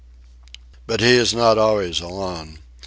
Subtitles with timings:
[0.87, 2.57] But he is not always alone.